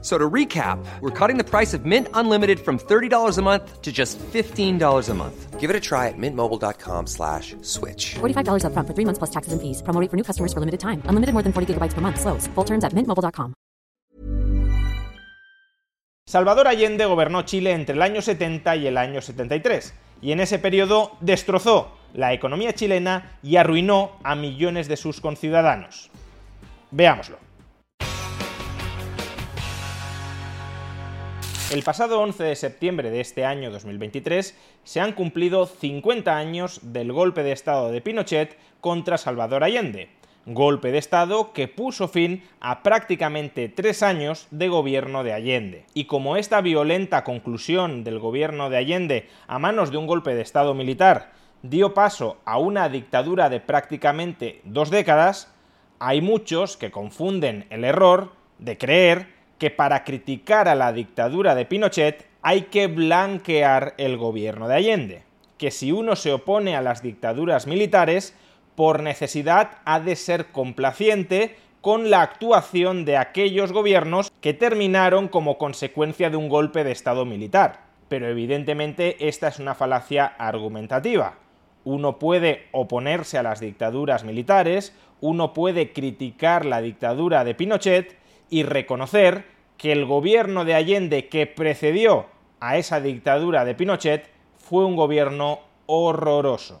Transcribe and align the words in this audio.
So 0.00 0.16
to 0.16 0.30
recap, 0.30 0.78
we're 1.00 1.10
cutting 1.10 1.38
the 1.38 1.44
price 1.44 1.74
of 1.74 1.84
Mint 1.84 2.06
Unlimited 2.14 2.60
from 2.60 2.78
$30 2.78 3.36
a 3.36 3.42
month 3.42 3.82
to 3.82 3.90
just 3.90 4.16
$15 4.18 5.08
a 5.08 5.14
month. 5.14 5.58
Give 5.58 5.70
it 5.70 5.74
a 5.74 5.80
try 5.80 6.06
at 6.06 6.14
mintmobile.com 6.16 7.08
slash 7.08 7.56
switch. 7.62 8.14
$45 8.20 8.62
upfront 8.62 8.86
for 8.86 8.94
three 8.94 9.04
months 9.04 9.18
plus 9.18 9.30
taxes 9.30 9.52
and 9.52 9.60
fees. 9.60 9.82
Promo 9.82 10.00
rate 10.00 10.08
for 10.08 10.16
new 10.16 10.22
customers 10.22 10.52
for 10.52 10.60
limited 10.60 10.78
time. 10.78 11.02
Unlimited 11.08 11.34
more 11.34 11.42
than 11.42 11.52
40 11.52 11.74
gigabytes 11.74 11.94
per 11.94 12.00
month. 12.00 12.20
Slows. 12.20 12.46
Full 12.54 12.64
terms 12.64 12.84
at 12.84 12.94
mintmobile.com. 12.94 13.54
Salvador 16.28 16.68
Allende 16.68 17.06
gobernó 17.06 17.42
Chile 17.42 17.72
entre 17.72 17.94
el 17.94 18.02
año 18.02 18.20
70 18.20 18.76
y 18.76 18.86
el 18.86 18.98
año 18.98 19.20
73. 19.20 19.94
Y 20.20 20.32
en 20.32 20.40
ese 20.40 20.58
periodo 20.58 21.16
destrozó 21.20 21.90
la 22.14 22.32
economía 22.34 22.72
chilena 22.72 23.38
y 23.42 23.56
arruinó 23.56 24.12
a 24.22 24.36
millones 24.36 24.88
de 24.88 24.96
sus 24.96 25.20
conciudadanos. 25.20 26.10
Veámoslo. 26.90 27.47
El 31.70 31.82
pasado 31.82 32.22
11 32.22 32.44
de 32.44 32.56
septiembre 32.56 33.10
de 33.10 33.20
este 33.20 33.44
año 33.44 33.70
2023 33.70 34.56
se 34.84 35.00
han 35.00 35.12
cumplido 35.12 35.66
50 35.66 36.34
años 36.34 36.80
del 36.82 37.12
golpe 37.12 37.42
de 37.42 37.52
Estado 37.52 37.90
de 37.90 38.00
Pinochet 38.00 38.56
contra 38.80 39.18
Salvador 39.18 39.62
Allende. 39.62 40.08
Golpe 40.46 40.90
de 40.92 40.96
Estado 40.96 41.52
que 41.52 41.68
puso 41.68 42.08
fin 42.08 42.42
a 42.60 42.82
prácticamente 42.82 43.68
tres 43.68 44.02
años 44.02 44.48
de 44.50 44.68
gobierno 44.68 45.24
de 45.24 45.34
Allende. 45.34 45.84
Y 45.92 46.06
como 46.06 46.38
esta 46.38 46.62
violenta 46.62 47.22
conclusión 47.22 48.02
del 48.02 48.18
gobierno 48.18 48.70
de 48.70 48.78
Allende 48.78 49.28
a 49.46 49.58
manos 49.58 49.90
de 49.90 49.98
un 49.98 50.06
golpe 50.06 50.34
de 50.34 50.40
Estado 50.40 50.72
militar 50.72 51.32
dio 51.60 51.92
paso 51.92 52.38
a 52.46 52.56
una 52.56 52.88
dictadura 52.88 53.50
de 53.50 53.60
prácticamente 53.60 54.62
dos 54.64 54.88
décadas, 54.88 55.52
hay 55.98 56.22
muchos 56.22 56.78
que 56.78 56.90
confunden 56.90 57.66
el 57.68 57.84
error 57.84 58.32
de 58.58 58.78
creer 58.78 59.37
que 59.58 59.70
para 59.70 60.04
criticar 60.04 60.68
a 60.68 60.74
la 60.74 60.92
dictadura 60.92 61.54
de 61.54 61.64
Pinochet 61.64 62.26
hay 62.42 62.62
que 62.62 62.86
blanquear 62.86 63.94
el 63.98 64.16
gobierno 64.16 64.68
de 64.68 64.76
Allende, 64.76 65.22
que 65.58 65.70
si 65.70 65.92
uno 65.92 66.16
se 66.16 66.32
opone 66.32 66.76
a 66.76 66.82
las 66.82 67.02
dictaduras 67.02 67.66
militares, 67.66 68.34
por 68.76 69.02
necesidad 69.02 69.78
ha 69.84 69.98
de 69.98 70.14
ser 70.14 70.46
complaciente 70.46 71.56
con 71.80 72.10
la 72.10 72.22
actuación 72.22 73.04
de 73.04 73.16
aquellos 73.16 73.72
gobiernos 73.72 74.30
que 74.40 74.54
terminaron 74.54 75.28
como 75.28 75.58
consecuencia 75.58 76.30
de 76.30 76.36
un 76.36 76.48
golpe 76.48 76.84
de 76.84 76.92
Estado 76.92 77.24
militar. 77.24 77.80
Pero 78.08 78.28
evidentemente 78.28 79.28
esta 79.28 79.48
es 79.48 79.58
una 79.58 79.74
falacia 79.74 80.26
argumentativa. 80.26 81.34
Uno 81.84 82.18
puede 82.18 82.66
oponerse 82.72 83.38
a 83.38 83.42
las 83.42 83.60
dictaduras 83.60 84.24
militares, 84.24 84.94
uno 85.20 85.52
puede 85.52 85.92
criticar 85.92 86.64
la 86.64 86.80
dictadura 86.80 87.44
de 87.44 87.54
Pinochet, 87.54 88.16
y 88.50 88.62
reconocer 88.62 89.44
que 89.76 89.92
el 89.92 90.04
gobierno 90.04 90.64
de 90.64 90.74
Allende 90.74 91.28
que 91.28 91.46
precedió 91.46 92.26
a 92.60 92.76
esa 92.76 93.00
dictadura 93.00 93.64
de 93.64 93.74
Pinochet 93.74 94.28
fue 94.56 94.84
un 94.84 94.96
gobierno 94.96 95.60
horroroso. 95.86 96.80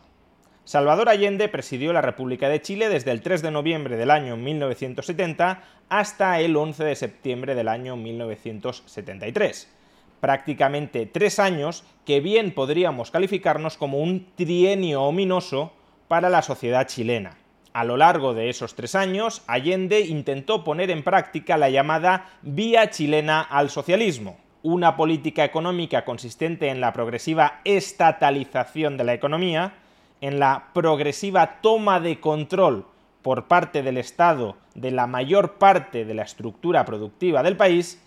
Salvador 0.64 1.08
Allende 1.08 1.48
presidió 1.48 1.94
la 1.94 2.02
República 2.02 2.50
de 2.50 2.60
Chile 2.60 2.90
desde 2.90 3.10
el 3.10 3.22
3 3.22 3.40
de 3.40 3.50
noviembre 3.50 3.96
del 3.96 4.10
año 4.10 4.36
1970 4.36 5.62
hasta 5.88 6.40
el 6.40 6.54
11 6.54 6.84
de 6.84 6.94
septiembre 6.94 7.54
del 7.54 7.68
año 7.68 7.96
1973. 7.96 9.72
Prácticamente 10.20 11.06
tres 11.06 11.38
años 11.38 11.84
que 12.04 12.20
bien 12.20 12.52
podríamos 12.52 13.10
calificarnos 13.10 13.78
como 13.78 13.98
un 13.98 14.26
trienio 14.34 15.04
ominoso 15.04 15.72
para 16.08 16.28
la 16.28 16.42
sociedad 16.42 16.86
chilena. 16.86 17.38
A 17.72 17.84
lo 17.84 17.96
largo 17.96 18.34
de 18.34 18.48
esos 18.48 18.74
tres 18.74 18.94
años, 18.94 19.42
Allende 19.46 20.00
intentó 20.00 20.64
poner 20.64 20.90
en 20.90 21.02
práctica 21.02 21.56
la 21.56 21.70
llamada 21.70 22.30
vía 22.42 22.90
chilena 22.90 23.40
al 23.40 23.70
socialismo, 23.70 24.38
una 24.62 24.96
política 24.96 25.44
económica 25.44 26.04
consistente 26.04 26.68
en 26.68 26.80
la 26.80 26.92
progresiva 26.92 27.60
estatalización 27.64 28.96
de 28.96 29.04
la 29.04 29.14
economía, 29.14 29.74
en 30.20 30.38
la 30.38 30.68
progresiva 30.72 31.60
toma 31.60 32.00
de 32.00 32.20
control 32.20 32.86
por 33.22 33.46
parte 33.46 33.82
del 33.82 33.98
Estado 33.98 34.56
de 34.74 34.90
la 34.90 35.06
mayor 35.06 35.54
parte 35.54 36.04
de 36.04 36.14
la 36.14 36.22
estructura 36.22 36.84
productiva 36.84 37.42
del 37.42 37.56
país, 37.56 38.02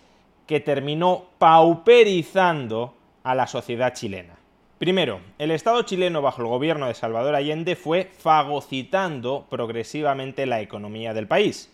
que 0.46 0.60
terminó 0.60 1.26
pauperizando 1.38 2.94
a 3.22 3.34
la 3.34 3.46
sociedad 3.46 3.94
chilena. 3.94 4.41
Primero, 4.82 5.20
el 5.38 5.52
Estado 5.52 5.80
chileno 5.82 6.22
bajo 6.22 6.42
el 6.42 6.48
gobierno 6.48 6.88
de 6.88 6.94
Salvador 6.94 7.36
Allende 7.36 7.76
fue 7.76 8.10
fagocitando 8.18 9.46
progresivamente 9.48 10.44
la 10.44 10.60
economía 10.60 11.14
del 11.14 11.28
país. 11.28 11.70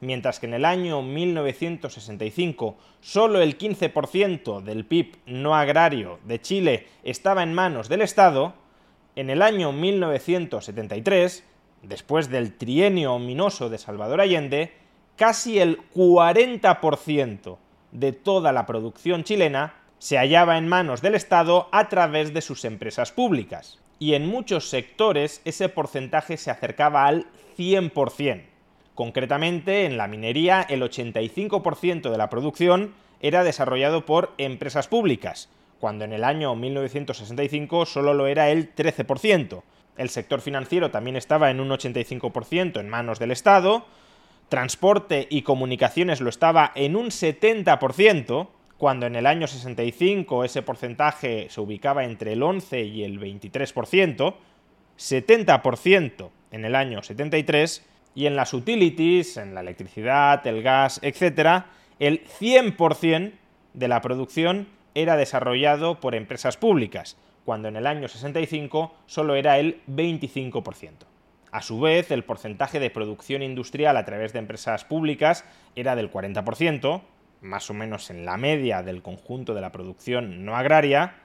Mientras 0.00 0.38
que 0.38 0.44
en 0.44 0.52
el 0.52 0.66
año 0.66 1.00
1965 1.00 2.76
solo 3.00 3.40
el 3.40 3.56
15% 3.56 4.60
del 4.60 4.84
PIB 4.84 5.16
no 5.24 5.56
agrario 5.56 6.18
de 6.26 6.38
Chile 6.42 6.86
estaba 7.02 7.42
en 7.42 7.54
manos 7.54 7.88
del 7.88 8.02
Estado, 8.02 8.52
en 9.16 9.30
el 9.30 9.40
año 9.40 9.72
1973, 9.72 11.44
después 11.84 12.28
del 12.28 12.58
trienio 12.58 13.14
ominoso 13.14 13.70
de 13.70 13.78
Salvador 13.78 14.20
Allende, 14.20 14.74
casi 15.16 15.60
el 15.60 15.78
40% 15.94 17.56
de 17.92 18.12
toda 18.12 18.52
la 18.52 18.66
producción 18.66 19.24
chilena 19.24 19.79
se 20.00 20.16
hallaba 20.16 20.56
en 20.56 20.66
manos 20.66 21.02
del 21.02 21.14
Estado 21.14 21.68
a 21.72 21.90
través 21.90 22.32
de 22.32 22.40
sus 22.40 22.64
empresas 22.64 23.12
públicas. 23.12 23.78
Y 23.98 24.14
en 24.14 24.26
muchos 24.26 24.70
sectores 24.70 25.42
ese 25.44 25.68
porcentaje 25.68 26.38
se 26.38 26.50
acercaba 26.50 27.04
al 27.04 27.26
100%. 27.58 28.42
Concretamente, 28.94 29.84
en 29.84 29.98
la 29.98 30.08
minería 30.08 30.62
el 30.62 30.82
85% 30.82 32.10
de 32.10 32.18
la 32.18 32.30
producción 32.30 32.94
era 33.20 33.44
desarrollado 33.44 34.06
por 34.06 34.32
empresas 34.38 34.88
públicas, 34.88 35.50
cuando 35.78 36.06
en 36.06 36.14
el 36.14 36.24
año 36.24 36.56
1965 36.56 37.84
solo 37.84 38.14
lo 38.14 38.26
era 38.26 38.48
el 38.48 38.74
13%. 38.74 39.62
El 39.98 40.08
sector 40.08 40.40
financiero 40.40 40.90
también 40.90 41.16
estaba 41.16 41.50
en 41.50 41.60
un 41.60 41.68
85% 41.68 42.80
en 42.80 42.88
manos 42.88 43.18
del 43.18 43.32
Estado, 43.32 43.84
transporte 44.48 45.26
y 45.28 45.42
comunicaciones 45.42 46.22
lo 46.22 46.30
estaba 46.30 46.72
en 46.74 46.96
un 46.96 47.08
70%, 47.08 48.48
cuando 48.80 49.04
en 49.04 49.14
el 49.14 49.26
año 49.26 49.46
65 49.46 50.42
ese 50.42 50.62
porcentaje 50.62 51.48
se 51.50 51.60
ubicaba 51.60 52.06
entre 52.06 52.32
el 52.32 52.42
11 52.42 52.80
y 52.80 53.04
el 53.04 53.20
23%, 53.20 54.34
70% 54.98 56.30
en 56.50 56.64
el 56.64 56.74
año 56.74 57.02
73 57.02 57.86
y 58.14 58.24
en 58.24 58.36
las 58.36 58.54
utilities, 58.54 59.36
en 59.36 59.54
la 59.54 59.60
electricidad, 59.60 60.46
el 60.46 60.62
gas, 60.62 60.98
etc., 61.02 61.66
el 61.98 62.24
100% 62.24 63.32
de 63.74 63.88
la 63.88 64.00
producción 64.00 64.66
era 64.94 65.18
desarrollado 65.18 66.00
por 66.00 66.14
empresas 66.14 66.56
públicas, 66.56 67.18
cuando 67.44 67.68
en 67.68 67.76
el 67.76 67.86
año 67.86 68.08
65 68.08 68.94
solo 69.04 69.34
era 69.34 69.58
el 69.58 69.82
25%. 69.88 70.92
A 71.52 71.60
su 71.60 71.80
vez, 71.80 72.10
el 72.10 72.24
porcentaje 72.24 72.80
de 72.80 72.88
producción 72.88 73.42
industrial 73.42 73.98
a 73.98 74.06
través 74.06 74.32
de 74.32 74.38
empresas 74.38 74.86
públicas 74.86 75.44
era 75.76 75.96
del 75.96 76.10
40%, 76.10 77.02
más 77.40 77.70
o 77.70 77.74
menos 77.74 78.10
en 78.10 78.24
la 78.24 78.36
media 78.36 78.82
del 78.82 79.02
conjunto 79.02 79.54
de 79.54 79.60
la 79.60 79.72
producción 79.72 80.44
no 80.44 80.56
agraria, 80.56 81.16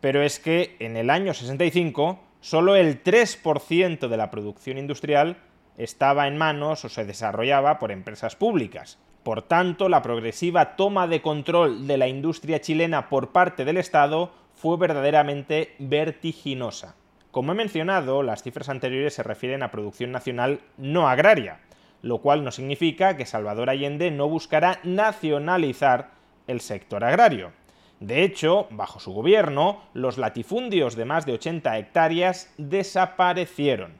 pero 0.00 0.22
es 0.22 0.38
que 0.38 0.76
en 0.80 0.96
el 0.96 1.10
año 1.10 1.34
65 1.34 2.20
solo 2.40 2.76
el 2.76 3.02
3% 3.02 4.08
de 4.08 4.16
la 4.16 4.30
producción 4.30 4.78
industrial 4.78 5.38
estaba 5.76 6.28
en 6.28 6.36
manos 6.36 6.84
o 6.84 6.88
se 6.88 7.04
desarrollaba 7.04 7.78
por 7.78 7.90
empresas 7.90 8.36
públicas. 8.36 8.98
Por 9.22 9.42
tanto, 9.42 9.88
la 9.88 10.02
progresiva 10.02 10.76
toma 10.76 11.06
de 11.06 11.22
control 11.22 11.86
de 11.86 11.96
la 11.96 12.08
industria 12.08 12.60
chilena 12.60 13.08
por 13.08 13.32
parte 13.32 13.64
del 13.64 13.78
Estado 13.78 14.30
fue 14.54 14.76
verdaderamente 14.76 15.74
vertiginosa. 15.78 16.94
Como 17.30 17.52
he 17.52 17.54
mencionado, 17.54 18.22
las 18.22 18.42
cifras 18.42 18.68
anteriores 18.68 19.14
se 19.14 19.22
refieren 19.22 19.62
a 19.62 19.70
producción 19.70 20.12
nacional 20.12 20.60
no 20.76 21.08
agraria, 21.08 21.60
lo 22.04 22.18
cual 22.18 22.44
no 22.44 22.50
significa 22.50 23.16
que 23.16 23.24
Salvador 23.24 23.70
Allende 23.70 24.10
no 24.10 24.28
buscará 24.28 24.78
nacionalizar 24.84 26.10
el 26.46 26.60
sector 26.60 27.02
agrario. 27.02 27.52
De 27.98 28.24
hecho, 28.24 28.66
bajo 28.70 29.00
su 29.00 29.12
gobierno, 29.14 29.80
los 29.94 30.18
latifundios 30.18 30.96
de 30.96 31.06
más 31.06 31.24
de 31.24 31.32
80 31.32 31.78
hectáreas 31.78 32.52
desaparecieron. 32.58 33.94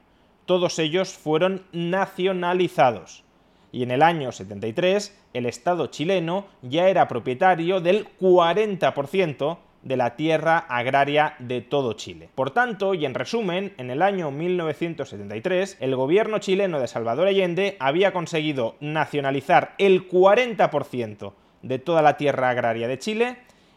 Todos 0.45 0.79
ellos 0.79 1.15
fueron 1.15 1.65
nacionalizados. 1.73 3.25
Y 3.73 3.83
en 3.83 3.91
el 3.91 4.03
año 4.03 4.33
73, 4.33 5.19
el 5.33 5.47
Estado 5.47 5.87
chileno 5.87 6.45
ya 6.61 6.89
era 6.91 7.09
propietario 7.09 7.81
del 7.81 8.07
40% 8.21 9.57
de 9.85 9.97
la 9.97 10.17
tierra 10.17 10.59
agraria 10.69 11.37
de 11.39 11.61
todo 11.61 11.93
Chile. 11.93 12.29
Por 12.35 12.51
tanto, 12.51 12.95
y 12.95 13.05
en 13.05 13.15
resumen, 13.15 13.75
en 13.77 13.91
el 13.91 14.03
año 14.03 14.31
1973, 14.31 15.77
el 15.81 15.95
gobierno 15.95 16.39
chileno 16.39 16.81
de 16.81 16.89
Salvador 16.89 17.29
Allende 17.29 17.77
había 17.79 18.13
conseguido 18.13 18.77
nacionalizar 18.81 19.75
el 19.79 20.09
40% 20.09 21.33
de 21.63 21.79
toda 21.79 22.03
la 22.03 22.17
tierra 22.17 22.51
agraria 22.51 22.89
de 22.89 22.99
Chile 22.99 23.37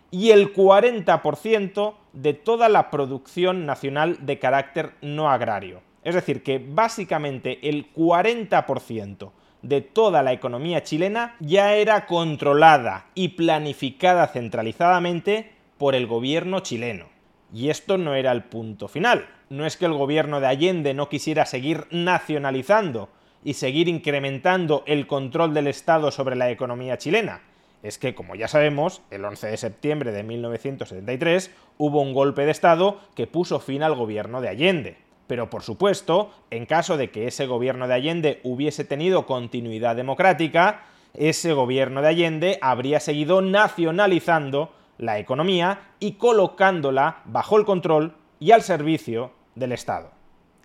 y 0.09 0.31
el 0.31 0.53
40% 0.53 1.93
de 2.13 2.33
toda 2.33 2.69
la 2.69 2.89
producción 2.89 3.65
nacional 3.65 4.25
de 4.25 4.39
carácter 4.39 4.93
no 5.01 5.29
agrario. 5.29 5.81
Es 6.03 6.15
decir, 6.15 6.41
que 6.41 6.65
básicamente 6.65 7.67
el 7.67 7.93
40% 7.93 9.31
de 9.61 9.81
toda 9.81 10.23
la 10.23 10.31
economía 10.31 10.83
chilena 10.83 11.35
ya 11.41 11.73
era 11.73 12.05
controlada 12.05 13.07
y 13.13 13.29
planificada 13.29 14.27
centralizadamente 14.27 15.56
por 15.77 15.95
el 15.95 16.07
gobierno 16.07 16.61
chileno. 16.61 17.05
Y 17.53 17.69
esto 17.69 17.97
no 17.97 18.13
era 18.15 18.31
el 18.31 18.43
punto 18.43 18.87
final. 18.87 19.27
No 19.49 19.65
es 19.65 19.77
que 19.77 19.85
el 19.85 19.93
gobierno 19.93 20.39
de 20.39 20.47
Allende 20.47 20.93
no 20.93 21.09
quisiera 21.09 21.45
seguir 21.45 21.87
nacionalizando 21.91 23.09
y 23.43 23.53
seguir 23.53 23.87
incrementando 23.87 24.83
el 24.85 25.07
control 25.07 25.53
del 25.53 25.67
Estado 25.67 26.11
sobre 26.11 26.35
la 26.35 26.49
economía 26.51 26.97
chilena. 26.97 27.41
Es 27.83 27.97
que, 27.97 28.15
como 28.15 28.35
ya 28.35 28.47
sabemos, 28.47 29.01
el 29.11 29.23
11 29.23 29.47
de 29.47 29.57
septiembre 29.57 30.11
de 30.11 30.23
1973 30.23 31.51
hubo 31.77 32.01
un 32.01 32.13
golpe 32.13 32.45
de 32.45 32.51
Estado 32.51 32.99
que 33.15 33.27
puso 33.27 33.59
fin 33.59 33.83
al 33.83 33.95
gobierno 33.95 34.41
de 34.41 34.49
Allende. 34.49 34.97
Pero 35.27 35.49
por 35.49 35.61
supuesto, 35.61 36.31
en 36.49 36.65
caso 36.65 36.97
de 36.97 37.11
que 37.11 37.27
ese 37.27 37.45
gobierno 37.45 37.87
de 37.87 37.93
Allende 37.93 38.39
hubiese 38.43 38.83
tenido 38.83 39.25
continuidad 39.25 39.95
democrática, 39.95 40.85
ese 41.13 41.53
gobierno 41.53 42.01
de 42.01 42.07
Allende 42.07 42.57
habría 42.61 42.99
seguido 42.99 43.41
nacionalizando 43.41 44.71
la 44.97 45.19
economía 45.19 45.91
y 45.99 46.13
colocándola 46.13 47.21
bajo 47.25 47.57
el 47.57 47.65
control 47.65 48.15
y 48.39 48.51
al 48.51 48.61
servicio 48.61 49.31
del 49.55 49.71
Estado. 49.71 50.11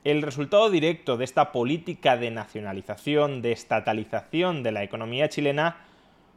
El 0.05 0.23
resultado 0.23 0.69
directo 0.69 1.17
de 1.17 1.25
esta 1.25 1.52
política 1.52 2.17
de 2.17 2.31
nacionalización, 2.31 3.40
de 3.40 3.52
estatalización 3.52 4.62
de 4.62 4.73
la 4.73 4.82
economía 4.82 5.29
chilena 5.29 5.76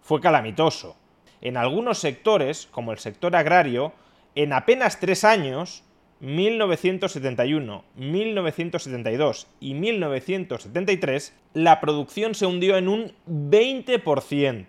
fue 0.01 0.21
calamitoso. 0.21 0.95
En 1.41 1.57
algunos 1.57 1.97
sectores, 1.97 2.67
como 2.71 2.91
el 2.91 2.99
sector 2.99 3.35
agrario, 3.35 3.93
en 4.35 4.53
apenas 4.53 4.99
tres 4.99 5.23
años 5.23 5.83
1971, 6.19 7.83
1972 7.95 9.47
y 9.59 9.73
1973, 9.73 11.33
la 11.53 11.81
producción 11.81 12.35
se 12.35 12.45
hundió 12.45 12.77
en 12.77 12.87
un 12.87 13.13
20%. 13.27 14.65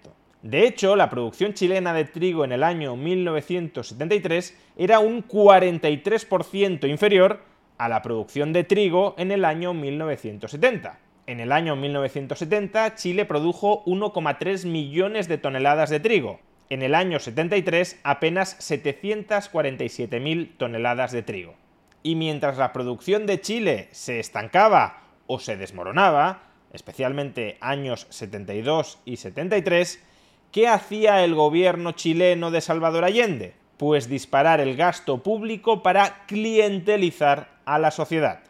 De 0.47 0.65
hecho, 0.65 0.95
la 0.95 1.11
producción 1.11 1.55
chilena 1.55 1.93
de 1.93 2.05
trigo 2.05 2.45
en 2.45 2.53
el 2.53 2.63
año 2.63 2.95
1973 2.95 4.57
era 4.77 5.01
un 5.01 5.27
43% 5.27 6.89
inferior 6.89 7.41
a 7.79 7.89
la 7.89 8.01
producción 8.01 8.53
de 8.53 8.63
trigo 8.63 9.17
en 9.19 9.33
el 9.33 9.45
año 9.45 9.75
1970. 9.75 11.01
En 11.27 11.41
el 11.41 11.51
año 11.51 11.75
1970, 11.75 12.95
Chile 12.95 13.25
produjo 13.25 13.85
1,3 13.87 14.67
millones 14.67 15.27
de 15.27 15.39
toneladas 15.39 15.91
de 15.91 15.99
trigo, 15.99 16.39
en 16.71 16.83
el 16.83 16.95
año 16.95 17.19
73 17.19 17.99
apenas 18.05 18.57
747.000 18.61 20.57
toneladas 20.59 21.11
de 21.11 21.23
trigo. 21.25 21.57
Y 22.05 22.15
mientras 22.15 22.57
la 22.57 22.73
producción 22.73 23.27
de 23.27 23.41
Chile 23.41 23.89
se 23.91 24.21
estancaba 24.21 25.03
o 25.27 25.41
se 25.41 25.57
desmoronaba, 25.57 26.45
especialmente 26.73 27.59
años 27.61 28.07
72 28.11 29.01
y 29.05 29.17
73, 29.17 30.05
¿qué 30.53 30.69
hacía 30.69 31.25
el 31.25 31.35
gobierno 31.35 31.93
chileno 31.93 32.51
de 32.51 32.61
Salvador 32.61 33.05
Allende? 33.05 33.55
Pues 33.77 34.09
disparar 34.09 34.61
el 34.61 34.77
gasto 34.77 35.23
público 35.23 35.83
para 35.83 36.27
clientelizar 36.27 37.51
a 37.65 37.79
la 37.79 37.91
sociedad. 37.91 38.41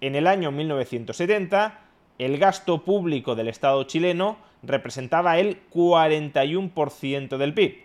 En 0.00 0.14
el 0.14 0.26
año 0.26 0.50
1970, 0.50 1.80
el 2.18 2.38
gasto 2.38 2.84
público 2.84 3.34
del 3.34 3.48
Estado 3.48 3.82
chileno 3.84 4.36
representaba 4.62 5.38
el 5.38 5.68
41% 5.70 7.36
del 7.36 7.54
PIB. 7.54 7.84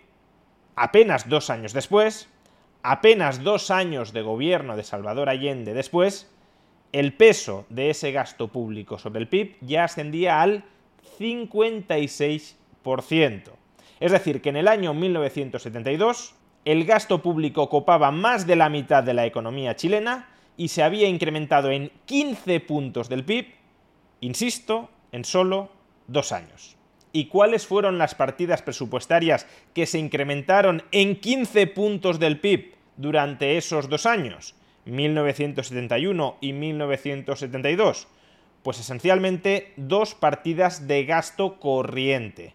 Apenas 0.76 1.28
dos 1.28 1.50
años 1.50 1.72
después, 1.72 2.28
apenas 2.82 3.42
dos 3.42 3.70
años 3.70 4.12
de 4.12 4.22
gobierno 4.22 4.76
de 4.76 4.84
Salvador 4.84 5.28
Allende 5.28 5.74
después, 5.74 6.30
el 6.92 7.12
peso 7.12 7.66
de 7.68 7.90
ese 7.90 8.12
gasto 8.12 8.48
público 8.48 8.98
sobre 8.98 9.20
el 9.20 9.28
PIB 9.28 9.56
ya 9.60 9.84
ascendía 9.84 10.42
al 10.42 10.64
56%. 11.18 13.59
Es 14.00 14.12
decir, 14.12 14.40
que 14.40 14.48
en 14.48 14.56
el 14.56 14.66
año 14.66 14.94
1972 14.94 16.34
el 16.64 16.84
gasto 16.84 17.22
público 17.22 17.68
copaba 17.68 18.10
más 18.10 18.46
de 18.46 18.56
la 18.56 18.68
mitad 18.70 19.04
de 19.04 19.14
la 19.14 19.26
economía 19.26 19.76
chilena 19.76 20.28
y 20.56 20.68
se 20.68 20.82
había 20.82 21.08
incrementado 21.08 21.70
en 21.70 21.90
15 22.06 22.60
puntos 22.60 23.08
del 23.08 23.24
PIB, 23.24 23.46
insisto, 24.20 24.90
en 25.12 25.24
solo 25.24 25.70
dos 26.06 26.32
años. 26.32 26.76
¿Y 27.12 27.26
cuáles 27.26 27.66
fueron 27.66 27.98
las 27.98 28.14
partidas 28.14 28.62
presupuestarias 28.62 29.46
que 29.74 29.86
se 29.86 29.98
incrementaron 29.98 30.82
en 30.92 31.16
15 31.16 31.66
puntos 31.68 32.18
del 32.20 32.40
PIB 32.40 32.74
durante 32.96 33.56
esos 33.56 33.88
dos 33.88 34.06
años, 34.06 34.54
1971 34.84 36.36
y 36.40 36.52
1972? 36.52 38.08
Pues 38.62 38.80
esencialmente 38.80 39.72
dos 39.76 40.14
partidas 40.14 40.86
de 40.86 41.04
gasto 41.04 41.58
corriente. 41.58 42.54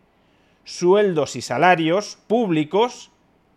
Sueldos 0.68 1.36
y 1.36 1.42
salarios 1.42 2.18
públicos 2.26 3.12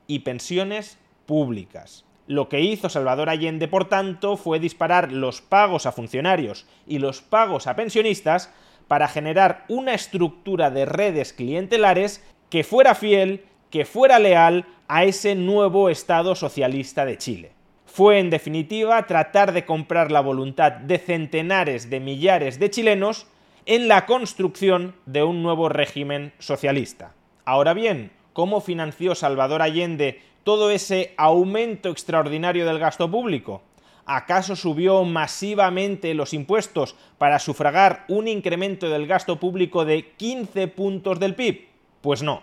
y 0.07 0.19
pensiones 0.19 0.99
públicas. 1.25 2.05
Lo 2.27 2.51
que 2.51 2.61
hizo 2.61 2.91
Salvador 2.91 3.31
Allende, 3.31 3.67
por 3.67 3.89
tanto, 3.89 4.37
fue 4.37 4.61
disparar 4.61 5.11
los 5.11 5.41
pagos 5.41 5.87
a 5.87 5.93
funcionarios 5.93 6.67
y 6.87 6.99
los 6.99 7.23
pagos 7.23 7.67
a 7.67 7.77
pensionistas 7.77 8.53
para 8.89 9.09
generar 9.09 9.65
una 9.69 9.95
estructura 9.95 10.71
de 10.71 10.85
redes 10.85 11.33
clientelares 11.33 12.23
que 12.51 12.63
fuera 12.63 12.95
fiel, 12.95 13.47
que 13.71 13.87
fuera 13.87 14.19
leal 14.19 14.67
a 14.87 15.05
ese 15.05 15.35
nuevo 15.35 15.89
Estado 15.89 16.35
socialista 16.35 17.07
de 17.07 17.17
Chile. 17.17 17.53
Fue, 17.87 18.19
en 18.19 18.29
definitiva, 18.29 19.07
tratar 19.07 19.53
de 19.53 19.65
comprar 19.65 20.13
la 20.13 20.21
voluntad 20.21 20.73
de 20.73 20.99
centenares 20.99 21.89
de 21.89 22.01
millares 22.01 22.59
de 22.59 22.69
chilenos 22.69 23.27
en 23.69 23.87
la 23.87 24.07
construcción 24.07 24.95
de 25.05 25.23
un 25.23 25.43
nuevo 25.43 25.69
régimen 25.69 26.33
socialista. 26.39 27.13
Ahora 27.45 27.75
bien, 27.75 28.13
¿cómo 28.33 28.63
financió 28.63 29.15
Salvador 29.15 29.61
Allende 29.61 30.23
todo 30.43 30.71
ese 30.71 31.13
aumento 31.19 31.91
extraordinario 31.91 32.65
del 32.65 32.79
gasto 32.79 33.11
público? 33.11 33.61
¿Acaso 34.07 34.57
subió 34.57 35.05
masivamente 35.05 36.15
los 36.15 36.33
impuestos 36.33 36.97
para 37.19 37.39
sufragar 37.39 38.07
un 38.09 38.27
incremento 38.27 38.89
del 38.89 39.07
gasto 39.07 39.39
público 39.39 39.85
de 39.85 40.13
15 40.17 40.69
puntos 40.69 41.21
del 41.21 41.35
PIB? 41.35 41.69
Pues 42.01 42.23
no. 42.23 42.41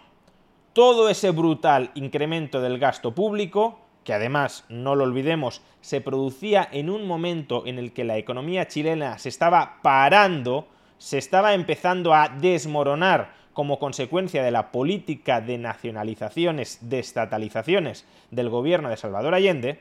Todo 0.73 1.09
ese 1.09 1.31
brutal 1.31 1.89
incremento 1.95 2.61
del 2.61 2.77
gasto 2.77 3.15
público, 3.15 3.79
que 4.03 4.13
además, 4.13 4.63
no 4.69 4.93
lo 4.93 5.05
olvidemos, 5.05 5.63
se 5.81 6.01
producía 6.01 6.69
en 6.71 6.91
un 6.91 7.07
momento 7.07 7.65
en 7.65 7.79
el 7.79 7.93
que 7.93 8.03
la 8.03 8.19
economía 8.19 8.67
chilena 8.67 9.17
se 9.17 9.29
estaba 9.29 9.79
parando, 9.81 10.67
se 10.97 11.17
estaba 11.17 11.53
empezando 11.53 12.13
a 12.13 12.29
desmoronar 12.29 13.33
como 13.53 13.79
consecuencia 13.79 14.43
de 14.43 14.51
la 14.51 14.71
política 14.71 15.39
de 15.39 15.57
nacionalizaciones, 15.57 16.79
de 16.81 16.99
estatalizaciones 16.99 18.05
del 18.29 18.49
gobierno 18.49 18.89
de 18.89 18.97
Salvador 18.97 19.33
Allende, 19.33 19.79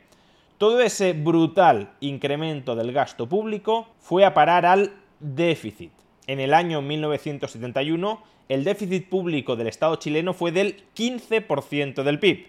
todo 0.59 0.80
ese 0.80 1.12
brutal 1.12 1.90
incremento 2.00 2.76
del 2.76 2.92
gasto 2.92 3.28
público 3.28 3.88
fue 3.99 4.25
a 4.25 4.33
parar 4.33 4.64
al 4.64 4.92
déficit. 5.18 5.90
En 6.28 6.38
el 6.38 6.54
año 6.54 6.80
1971, 6.83 8.23
el 8.49 8.62
déficit 8.62 9.09
público 9.09 9.56
del 9.56 9.66
Estado 9.66 9.97
chileno 9.97 10.35
fue 10.35 10.52
del 10.52 10.85
15% 10.94 12.02
del 12.02 12.21
PIB. 12.21 12.47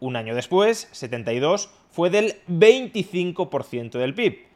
Un 0.00 0.16
año 0.16 0.34
después, 0.34 0.88
72, 0.92 1.70
fue 1.90 2.10
del 2.10 2.34
25% 2.48 3.92
del 3.92 4.14
PIB. 4.14 4.47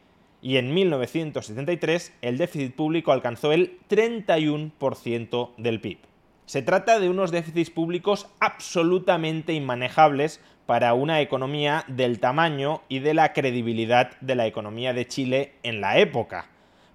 Y 0.43 0.57
en 0.57 0.73
1973, 0.73 2.13
el 2.21 2.37
déficit 2.37 2.75
público 2.75 3.13
alcanzó 3.13 3.53
el 3.53 3.79
31% 3.89 5.51
del 5.55 5.79
PIB. 5.79 5.99
Se 6.45 6.61
trata 6.61 6.99
de 6.99 7.09
unos 7.09 7.31
déficits 7.31 7.69
públicos 7.69 8.27
absolutamente 8.41 9.53
inmanejables 9.53 10.41
para 10.65 10.93
una 10.95 11.21
economía 11.21 11.85
del 11.87 12.19
tamaño 12.19 12.81
y 12.89 12.99
de 12.99 13.13
la 13.13 13.31
credibilidad 13.31 14.19
de 14.19 14.35
la 14.35 14.45
economía 14.45 14.93
de 14.93 15.07
Chile 15.07 15.53
en 15.63 15.79
la 15.79 15.97
época. 15.99 16.49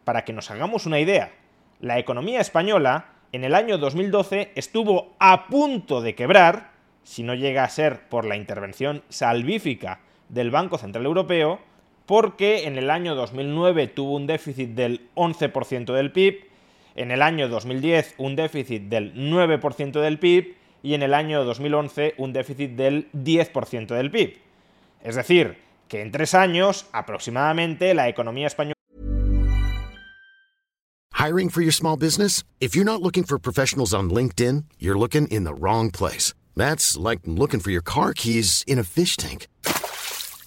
Para 0.04 0.26
que 0.26 0.34
nos 0.34 0.50
hagamos 0.50 0.84
una 0.84 1.00
idea, 1.00 1.32
la 1.80 1.98
economía 1.98 2.42
española 2.42 3.12
en 3.32 3.44
el 3.44 3.54
año 3.54 3.78
2012 3.78 4.52
estuvo 4.56 5.14
a 5.18 5.46
punto 5.46 6.02
de 6.02 6.14
quebrar, 6.14 6.72
si 7.02 7.22
no 7.22 7.34
llega 7.34 7.64
a 7.64 7.70
ser 7.70 8.10
por 8.10 8.26
la 8.26 8.36
intervención 8.36 9.02
salvífica 9.08 10.00
del 10.28 10.50
Banco 10.50 10.76
Central 10.76 11.06
Europeo, 11.06 11.60
porque 12.08 12.66
en 12.66 12.78
el 12.78 12.88
año 12.88 13.14
2009 13.14 13.86
tuvo 13.86 14.16
un 14.16 14.26
déficit 14.26 14.70
del 14.70 15.02
11% 15.14 15.92
del 15.92 16.10
PIB, 16.10 16.40
en 16.96 17.10
el 17.10 17.20
año 17.20 17.50
2010 17.50 18.14
un 18.16 18.34
déficit 18.34 18.84
del 18.84 19.12
9% 19.14 20.00
del 20.00 20.18
PIB 20.18 20.56
y 20.82 20.94
en 20.94 21.02
el 21.02 21.12
año 21.12 21.44
2011 21.44 22.14
un 22.16 22.32
déficit 22.32 22.70
del 22.70 23.12
10% 23.12 23.88
del 23.88 24.10
PIB. 24.10 24.38
Es 25.04 25.16
decir, 25.16 25.58
que 25.86 26.00
en 26.00 26.10
tres 26.10 26.32
años 26.32 26.86
aproximadamente 26.92 27.92
la 27.92 28.08
economía 28.08 28.46
española 28.46 28.74
Hiring 31.12 31.50
for 31.50 31.60
your 31.60 31.74
small 31.74 31.98
business? 31.98 32.42
If 32.58 32.74
you're 32.74 32.90
not 32.90 33.02
looking 33.02 33.24
for 33.24 33.38
professionals 33.38 33.92
on 33.92 34.08
LinkedIn, 34.08 34.64
you're 34.78 34.98
looking 34.98 35.26
in 35.28 35.44
the 35.44 35.52
wrong 35.52 35.90
place. 35.90 36.32
That's 36.56 36.96
like 36.96 37.20
looking 37.26 37.60
for 37.60 37.70
your 37.70 37.82
car 37.82 38.14
keys 38.14 38.64
in 38.66 38.78
a 38.78 38.84
fish 38.84 39.16
tank. 39.18 39.46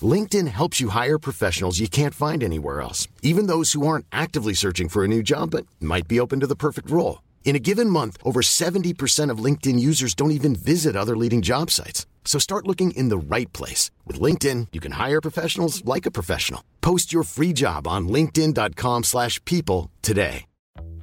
LinkedIn 0.01 0.47
helps 0.47 0.79
you 0.79 0.89
hire 0.89 1.19
professionals 1.19 1.79
you 1.79 1.89
can't 1.89 2.13
find 2.13 2.41
anywhere 2.43 2.79
else, 2.81 3.07
even 3.21 3.47
those 3.47 3.73
who 3.73 3.85
aren't 3.85 4.05
actively 4.11 4.53
searching 4.53 4.87
for 4.87 5.03
a 5.03 5.07
new 5.07 5.21
job 5.21 5.51
but 5.51 5.65
might 5.81 6.07
be 6.07 6.19
open 6.19 6.39
to 6.39 6.47
the 6.47 6.55
perfect 6.55 6.89
role. 6.89 7.21
In 7.43 7.55
a 7.55 7.59
given 7.59 7.89
month, 7.89 8.17
over 8.23 8.41
70% 8.41 9.29
of 9.29 9.43
LinkedIn 9.43 9.77
users 9.79 10.15
don't 10.15 10.31
even 10.31 10.55
visit 10.55 10.95
other 10.95 11.17
leading 11.17 11.41
job 11.41 11.69
sites. 11.69 12.05
So 12.23 12.39
start 12.39 12.67
looking 12.67 12.91
in 12.91 13.09
the 13.09 13.17
right 13.17 13.51
place. 13.51 13.91
With 14.07 14.21
LinkedIn, 14.21 14.67
you 14.71 14.79
can 14.79 14.93
hire 14.93 15.19
professionals 15.21 15.83
like 15.83 16.05
a 16.05 16.11
professional. 16.11 16.63
Post 16.79 17.11
your 17.11 17.23
free 17.23 17.51
job 17.51 17.87
on 17.87 18.07
linkedin.com 18.07 19.03
slash 19.03 19.43
people 19.43 19.91
today. 20.01 20.45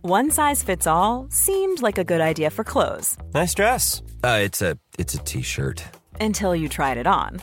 One 0.00 0.30
size 0.30 0.62
fits 0.62 0.86
all 0.86 1.26
seemed 1.28 1.82
like 1.82 1.98
a 1.98 2.04
good 2.04 2.20
idea 2.20 2.50
for 2.50 2.62
clothes 2.64 3.16
Nice 3.34 3.52
dress. 3.52 4.00
Uh, 4.22 4.38
it's 4.42 4.62
a 4.62 4.78
it's 4.96 5.14
a 5.14 5.18
t-shirt. 5.18 5.82
until 6.20 6.54
you 6.54 6.68
tried 6.68 6.96
it 6.98 7.06
on. 7.06 7.42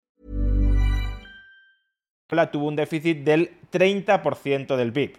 Tuvo 2.31 2.67
un 2.67 2.77
déficit 2.77 3.25
del 3.25 3.51
30% 3.71 4.77
del 4.77 4.93
PIB. 4.93 5.17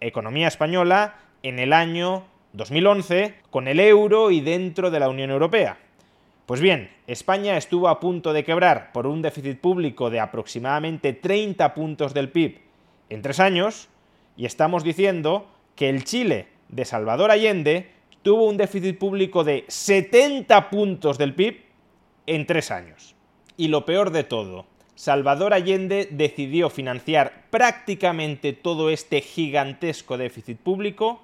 Economía 0.00 0.48
española 0.48 1.16
en 1.42 1.58
el 1.58 1.74
año 1.74 2.24
2011 2.54 3.34
con 3.50 3.68
el 3.68 3.78
euro 3.80 4.30
y 4.30 4.40
dentro 4.40 4.90
de 4.90 4.98
la 4.98 5.10
Unión 5.10 5.30
Europea. 5.30 5.76
Pues 6.46 6.62
bien, 6.62 6.90
España 7.06 7.58
estuvo 7.58 7.88
a 7.88 8.00
punto 8.00 8.32
de 8.32 8.44
quebrar 8.44 8.92
por 8.92 9.06
un 9.06 9.20
déficit 9.20 9.60
público 9.60 10.08
de 10.08 10.20
aproximadamente 10.20 11.12
30 11.12 11.74
puntos 11.74 12.14
del 12.14 12.30
PIB 12.30 12.60
en 13.10 13.20
tres 13.20 13.40
años 13.40 13.88
y 14.34 14.46
estamos 14.46 14.84
diciendo 14.84 15.46
que 15.76 15.90
el 15.90 16.04
Chile 16.04 16.48
de 16.70 16.86
Salvador 16.86 17.30
Allende 17.30 17.90
tuvo 18.22 18.46
un 18.46 18.56
déficit 18.56 18.98
público 18.98 19.44
de 19.44 19.66
70 19.68 20.70
puntos 20.70 21.18
del 21.18 21.34
PIB 21.34 21.62
en 22.26 22.46
tres 22.46 22.70
años. 22.70 23.14
Y 23.58 23.68
lo 23.68 23.84
peor 23.84 24.10
de 24.10 24.24
todo, 24.24 24.64
Salvador 24.98 25.54
Allende 25.54 26.08
decidió 26.10 26.70
financiar 26.70 27.44
prácticamente 27.50 28.52
todo 28.52 28.90
este 28.90 29.20
gigantesco 29.20 30.18
déficit 30.18 30.58
público 30.58 31.22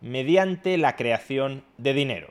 mediante 0.00 0.78
la 0.78 0.94
creación 0.94 1.64
de 1.78 1.94
dinero. 1.94 2.28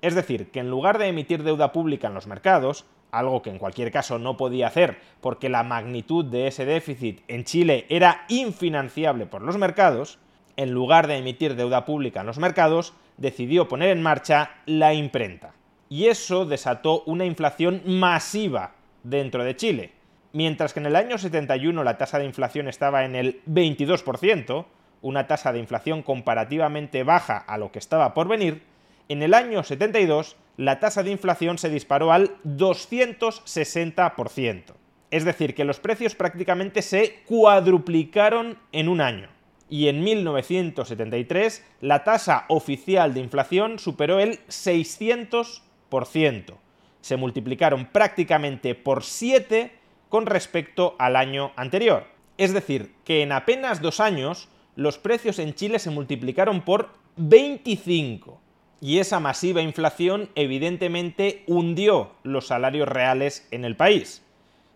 Es 0.00 0.14
decir, 0.14 0.50
que 0.50 0.60
en 0.60 0.70
lugar 0.70 0.96
de 0.96 1.08
emitir 1.08 1.42
deuda 1.42 1.72
pública 1.72 2.08
en 2.08 2.14
los 2.14 2.26
mercados, 2.26 2.86
algo 3.10 3.42
que 3.42 3.50
en 3.50 3.58
cualquier 3.58 3.92
caso 3.92 4.18
no 4.18 4.38
podía 4.38 4.68
hacer 4.68 4.96
porque 5.20 5.50
la 5.50 5.62
magnitud 5.62 6.24
de 6.24 6.46
ese 6.46 6.64
déficit 6.64 7.20
en 7.28 7.44
Chile 7.44 7.84
era 7.90 8.24
infinanciable 8.30 9.26
por 9.26 9.42
los 9.42 9.58
mercados, 9.58 10.18
en 10.56 10.70
lugar 10.70 11.06
de 11.06 11.18
emitir 11.18 11.54
deuda 11.54 11.84
pública 11.84 12.20
en 12.20 12.26
los 12.26 12.38
mercados, 12.38 12.94
decidió 13.18 13.68
poner 13.68 13.90
en 13.90 14.00
marcha 14.00 14.52
la 14.64 14.94
imprenta. 14.94 15.52
Y 15.90 16.06
eso 16.06 16.46
desató 16.46 17.02
una 17.04 17.26
inflación 17.26 17.82
masiva 17.84 18.72
dentro 19.02 19.44
de 19.44 19.54
Chile. 19.54 19.99
Mientras 20.32 20.72
que 20.72 20.80
en 20.80 20.86
el 20.86 20.96
año 20.96 21.18
71 21.18 21.82
la 21.82 21.98
tasa 21.98 22.18
de 22.18 22.24
inflación 22.24 22.68
estaba 22.68 23.04
en 23.04 23.16
el 23.16 23.42
22%, 23.46 24.64
una 25.02 25.26
tasa 25.26 25.52
de 25.52 25.58
inflación 25.58 26.02
comparativamente 26.02 27.02
baja 27.02 27.38
a 27.38 27.58
lo 27.58 27.72
que 27.72 27.80
estaba 27.80 28.14
por 28.14 28.28
venir, 28.28 28.62
en 29.08 29.22
el 29.22 29.34
año 29.34 29.64
72 29.64 30.36
la 30.56 30.78
tasa 30.78 31.02
de 31.02 31.10
inflación 31.10 31.58
se 31.58 31.68
disparó 31.68 32.12
al 32.12 32.30
260%. 32.44 34.74
Es 35.10 35.24
decir, 35.24 35.56
que 35.56 35.64
los 35.64 35.80
precios 35.80 36.14
prácticamente 36.14 36.82
se 36.82 37.22
cuadruplicaron 37.26 38.56
en 38.70 38.88
un 38.88 39.00
año. 39.00 39.28
Y 39.68 39.88
en 39.88 40.04
1973 40.04 41.66
la 41.80 42.04
tasa 42.04 42.44
oficial 42.48 43.14
de 43.14 43.20
inflación 43.20 43.80
superó 43.80 44.20
el 44.20 44.38
600%. 44.46 46.54
Se 47.00 47.16
multiplicaron 47.16 47.86
prácticamente 47.86 48.76
por 48.76 49.02
7 49.02 49.79
con 50.10 50.26
respecto 50.26 50.96
al 50.98 51.16
año 51.16 51.52
anterior. 51.56 52.04
Es 52.36 52.52
decir, 52.52 52.92
que 53.04 53.22
en 53.22 53.32
apenas 53.32 53.80
dos 53.80 54.00
años 54.00 54.50
los 54.76 54.98
precios 54.98 55.38
en 55.38 55.54
Chile 55.54 55.78
se 55.78 55.90
multiplicaron 55.90 56.60
por 56.60 56.90
25. 57.16 58.40
Y 58.82 58.98
esa 58.98 59.20
masiva 59.20 59.62
inflación 59.62 60.30
evidentemente 60.34 61.44
hundió 61.46 62.12
los 62.22 62.46
salarios 62.46 62.88
reales 62.88 63.46
en 63.50 63.64
el 63.64 63.76
país. 63.76 64.22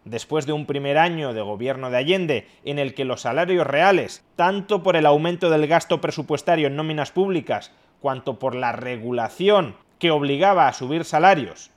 Después 0.04 0.44
de 0.44 0.52
un 0.52 0.66
primer 0.66 0.98
año 0.98 1.32
de 1.32 1.40
gobierno 1.40 1.90
de 1.90 1.96
Allende 1.96 2.46
en 2.64 2.78
el 2.78 2.92
que 2.92 3.06
los 3.06 3.22
salarios 3.22 3.66
reales, 3.66 4.22
tanto 4.36 4.82
por 4.82 4.96
el 4.96 5.06
aumento 5.06 5.48
del 5.48 5.66
gasto 5.66 6.02
presupuestario 6.02 6.66
en 6.66 6.76
nóminas 6.76 7.10
públicas, 7.10 7.72
cuanto 8.00 8.38
por 8.38 8.54
la 8.54 8.72
regulación 8.72 9.76
que 9.98 10.10
obligaba 10.10 10.68
a 10.68 10.74
subir 10.74 11.06
salarios, 11.06 11.70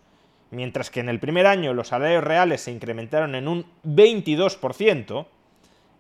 mientras 0.52 0.90
que 0.90 1.00
en 1.00 1.10
el 1.10 1.20
primer 1.20 1.48
año 1.48 1.74
los 1.74 1.90
salarios 1.90 2.24
reales 2.24 2.62
se 2.62 2.72
incrementaron 2.72 3.36
en 3.36 3.48
un 3.48 3.66
22%, 3.86 5.26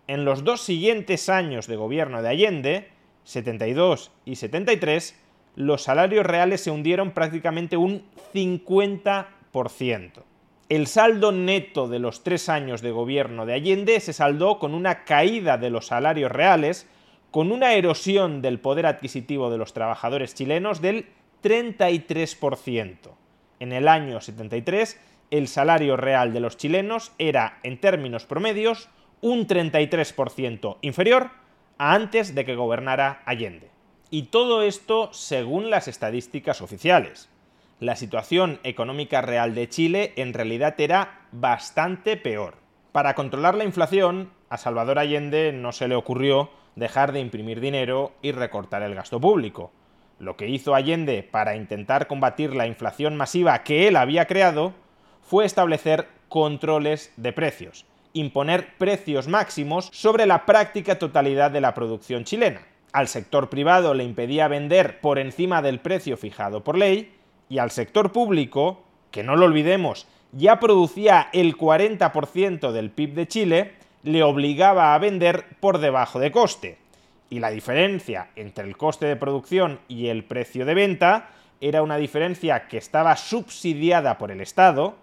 en 0.07 0.25
los 0.25 0.43
dos 0.43 0.61
siguientes 0.61 1.29
años 1.29 1.67
de 1.67 1.75
gobierno 1.75 2.21
de 2.21 2.29
Allende, 2.29 2.89
72 3.25 4.11
y 4.25 4.35
73, 4.37 5.19
los 5.55 5.83
salarios 5.83 6.25
reales 6.25 6.61
se 6.61 6.71
hundieron 6.71 7.11
prácticamente 7.11 7.75
un 7.77 8.03
50%. 8.33 10.23
El 10.69 10.87
saldo 10.87 11.31
neto 11.31 11.87
de 11.87 11.99
los 11.99 12.23
tres 12.23 12.47
años 12.49 12.81
de 12.81 12.91
gobierno 12.91 13.45
de 13.45 13.53
Allende 13.53 13.99
se 13.99 14.13
saldó 14.13 14.59
con 14.59 14.73
una 14.73 15.03
caída 15.03 15.57
de 15.57 15.69
los 15.69 15.87
salarios 15.87 16.31
reales, 16.31 16.87
con 17.31 17.51
una 17.51 17.73
erosión 17.73 18.41
del 18.41 18.59
poder 18.59 18.85
adquisitivo 18.85 19.49
de 19.49 19.57
los 19.57 19.73
trabajadores 19.73 20.35
chilenos 20.35 20.81
del 20.81 21.07
33%. 21.43 22.95
En 23.59 23.73
el 23.73 23.87
año 23.87 24.21
73, 24.21 24.99
el 25.31 25.47
salario 25.47 25.97
real 25.97 26.33
de 26.33 26.39
los 26.39 26.57
chilenos 26.57 27.11
era, 27.17 27.59
en 27.63 27.79
términos 27.79 28.25
promedios, 28.25 28.89
un 29.21 29.47
33% 29.47 30.77
inferior 30.81 31.31
a 31.77 31.93
antes 31.93 32.35
de 32.35 32.45
que 32.45 32.55
gobernara 32.55 33.21
Allende. 33.25 33.69
Y 34.09 34.23
todo 34.23 34.61
esto 34.61 35.09
según 35.11 35.69
las 35.69 35.87
estadísticas 35.87 36.61
oficiales. 36.61 37.29
La 37.79 37.95
situación 37.95 38.59
económica 38.63 39.21
real 39.21 39.53
de 39.53 39.69
Chile 39.69 40.13
en 40.15 40.33
realidad 40.33 40.79
era 40.79 41.27
bastante 41.31 42.17
peor. 42.17 42.55
Para 42.91 43.13
controlar 43.13 43.55
la 43.55 43.65
inflación, 43.65 44.31
a 44.49 44.57
Salvador 44.57 44.97
Allende 44.97 45.51
no 45.51 45.71
se 45.71 45.87
le 45.87 45.95
ocurrió 45.95 46.49
dejar 46.75 47.11
de 47.11 47.19
imprimir 47.19 47.59
dinero 47.59 48.13
y 48.21 48.31
recortar 48.31 48.81
el 48.81 48.95
gasto 48.95 49.19
público. 49.19 49.71
Lo 50.19 50.35
que 50.35 50.49
hizo 50.49 50.73
Allende 50.73 51.21
para 51.23 51.55
intentar 51.55 52.07
combatir 52.07 52.55
la 52.55 52.67
inflación 52.67 53.15
masiva 53.15 53.63
que 53.63 53.87
él 53.87 53.95
había 53.95 54.25
creado 54.25 54.73
fue 55.21 55.45
establecer 55.45 56.07
controles 56.27 57.13
de 57.17 57.33
precios, 57.33 57.85
imponer 58.13 58.75
precios 58.77 59.27
máximos 59.27 59.89
sobre 59.93 60.25
la 60.25 60.45
práctica 60.45 60.97
totalidad 60.97 61.51
de 61.51 61.61
la 61.61 61.73
producción 61.73 62.23
chilena. 62.23 62.61
Al 62.93 63.07
sector 63.07 63.49
privado 63.49 63.93
le 63.93 64.03
impedía 64.03 64.47
vender 64.47 64.99
por 65.01 65.19
encima 65.19 65.61
del 65.61 65.79
precio 65.79 66.17
fijado 66.17 66.63
por 66.63 66.77
ley 66.77 67.13
y 67.47 67.59
al 67.59 67.69
sector 67.69 68.11
público, 68.11 68.83
que 69.11 69.23
no 69.23 69.35
lo 69.35 69.45
olvidemos, 69.45 70.07
ya 70.31 70.59
producía 70.59 71.29
el 71.31 71.55
40% 71.57 72.71
del 72.71 72.89
PIB 72.89 73.13
de 73.13 73.27
Chile, 73.27 73.73
le 74.03 74.23
obligaba 74.23 74.93
a 74.93 74.99
vender 74.99 75.45
por 75.59 75.77
debajo 75.77 76.19
de 76.19 76.31
coste. 76.31 76.77
Y 77.29 77.39
la 77.39 77.49
diferencia 77.49 78.29
entre 78.35 78.65
el 78.65 78.77
coste 78.77 79.05
de 79.05 79.15
producción 79.15 79.79
y 79.87 80.07
el 80.07 80.23
precio 80.23 80.65
de 80.65 80.73
venta 80.73 81.29
era 81.61 81.81
una 81.81 81.97
diferencia 81.97 82.67
que 82.67 82.77
estaba 82.77 83.15
subsidiada 83.17 84.17
por 84.17 84.31
el 84.31 84.41
Estado. 84.41 84.95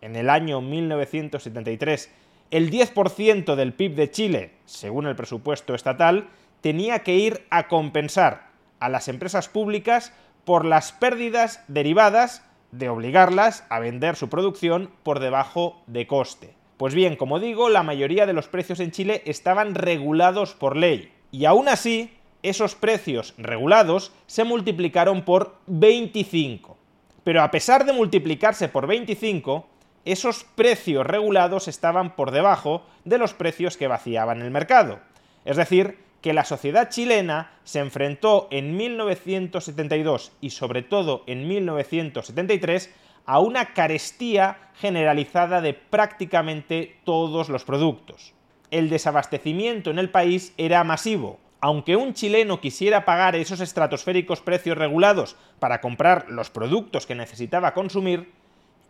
En 0.00 0.16
el 0.16 0.30
año 0.30 0.60
1973, 0.60 2.10
el 2.50 2.70
10% 2.70 3.54
del 3.56 3.72
PIB 3.72 3.94
de 3.94 4.10
Chile, 4.10 4.50
según 4.64 5.06
el 5.06 5.16
presupuesto 5.16 5.74
estatal, 5.74 6.28
tenía 6.60 7.00
que 7.00 7.16
ir 7.16 7.44
a 7.50 7.68
compensar 7.68 8.48
a 8.78 8.88
las 8.88 9.08
empresas 9.08 9.48
públicas 9.48 10.12
por 10.44 10.64
las 10.64 10.92
pérdidas 10.92 11.64
derivadas 11.66 12.44
de 12.70 12.88
obligarlas 12.88 13.64
a 13.68 13.80
vender 13.80 14.16
su 14.16 14.28
producción 14.28 14.90
por 15.02 15.18
debajo 15.18 15.82
de 15.86 16.06
coste. 16.06 16.54
Pues 16.76 16.94
bien, 16.94 17.16
como 17.16 17.40
digo, 17.40 17.68
la 17.68 17.82
mayoría 17.82 18.26
de 18.26 18.32
los 18.32 18.48
precios 18.48 18.80
en 18.80 18.90
Chile 18.90 19.22
estaban 19.24 19.74
regulados 19.74 20.54
por 20.54 20.76
ley. 20.76 21.10
Y 21.30 21.44
aún 21.44 21.68
así, 21.68 22.12
esos 22.42 22.74
precios 22.74 23.34
regulados 23.38 24.12
se 24.26 24.44
multiplicaron 24.44 25.22
por 25.22 25.56
25. 25.66 26.76
Pero 27.24 27.42
a 27.42 27.50
pesar 27.50 27.84
de 27.84 27.92
multiplicarse 27.92 28.68
por 28.68 28.86
25, 28.86 29.66
esos 30.04 30.44
precios 30.54 31.04
regulados 31.04 31.66
estaban 31.66 32.14
por 32.14 32.30
debajo 32.30 32.84
de 33.04 33.18
los 33.18 33.34
precios 33.34 33.76
que 33.76 33.88
vaciaban 33.88 34.40
el 34.42 34.52
mercado. 34.52 35.00
Es 35.44 35.56
decir, 35.56 35.98
que 36.22 36.32
la 36.32 36.44
sociedad 36.44 36.88
chilena 36.88 37.50
se 37.64 37.80
enfrentó 37.80 38.46
en 38.50 38.76
1972 38.76 40.32
y 40.40 40.50
sobre 40.50 40.82
todo 40.82 41.24
en 41.26 41.48
1973 41.48 42.94
a 43.26 43.40
una 43.40 43.74
carestía 43.74 44.70
generalizada 44.76 45.60
de 45.60 45.74
prácticamente 45.74 46.96
todos 47.04 47.48
los 47.48 47.64
productos. 47.64 48.35
El 48.70 48.88
desabastecimiento 48.88 49.90
en 49.90 49.98
el 49.98 50.10
país 50.10 50.52
era 50.56 50.82
masivo. 50.84 51.38
Aunque 51.60 51.96
un 51.96 52.14
chileno 52.14 52.60
quisiera 52.60 53.04
pagar 53.04 53.34
esos 53.34 53.60
estratosféricos 53.60 54.40
precios 54.40 54.76
regulados 54.76 55.36
para 55.58 55.80
comprar 55.80 56.26
los 56.28 56.50
productos 56.50 57.06
que 57.06 57.14
necesitaba 57.14 57.74
consumir, 57.74 58.30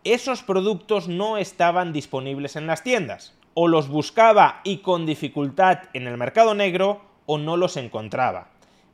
esos 0.03 0.43
productos 0.43 1.07
no 1.07 1.37
estaban 1.37 1.93
disponibles 1.93 2.55
en 2.55 2.67
las 2.67 2.83
tiendas. 2.83 3.35
O 3.53 3.67
los 3.67 3.87
buscaba 3.87 4.61
y 4.63 4.77
con 4.77 5.05
dificultad 5.05 5.83
en 5.93 6.07
el 6.07 6.17
mercado 6.17 6.53
negro, 6.53 7.01
o 7.25 7.37
no 7.37 7.57
los 7.57 7.77
encontraba. 7.77 8.49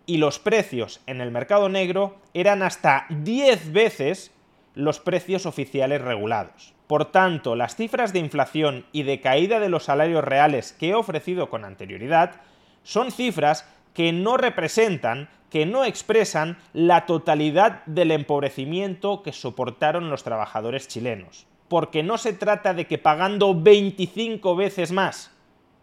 Y 0.05 0.17
los 0.17 0.39
precios 0.39 1.01
en 1.07 1.21
el 1.21 1.31
mercado 1.31 1.69
negro 1.69 2.17
eran 2.33 2.61
hasta 2.61 3.05
10 3.09 3.71
veces 3.71 4.31
los 4.75 4.99
precios 4.99 5.45
oficiales 5.45 6.01
regulados. 6.01 6.73
Por 6.93 7.05
tanto, 7.05 7.55
las 7.55 7.75
cifras 7.75 8.13
de 8.13 8.19
inflación 8.19 8.85
y 8.91 9.01
de 9.01 9.19
caída 9.19 9.59
de 9.59 9.67
los 9.67 9.85
salarios 9.85 10.23
reales 10.23 10.73
que 10.73 10.89
he 10.89 10.93
ofrecido 10.93 11.49
con 11.49 11.65
anterioridad 11.65 12.41
son 12.83 13.09
cifras 13.09 13.67
que 13.95 14.13
no 14.13 14.37
representan, 14.37 15.27
que 15.49 15.65
no 15.65 15.85
expresan 15.85 16.59
la 16.71 17.07
totalidad 17.07 17.83
del 17.87 18.11
empobrecimiento 18.11 19.23
que 19.23 19.31
soportaron 19.31 20.11
los 20.11 20.23
trabajadores 20.23 20.87
chilenos. 20.87 21.47
Porque 21.67 22.03
no 22.03 22.19
se 22.19 22.31
trata 22.31 22.75
de 22.75 22.85
que 22.85 22.99
pagando 22.99 23.59
25 23.59 24.55
veces 24.55 24.91
más 24.91 25.31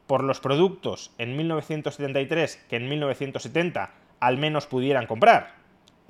por 0.07 0.23
los 0.23 0.38
productos 0.38 1.11
en 1.19 1.37
1973 1.37 2.67
que 2.71 2.76
en 2.76 2.88
1970 2.88 3.90
al 4.21 4.38
menos 4.38 4.69
pudieran 4.69 5.09
comprar. 5.09 5.60